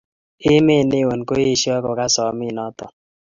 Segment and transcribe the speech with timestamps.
[0.51, 2.91] Emet newon koesho kokas samet noton.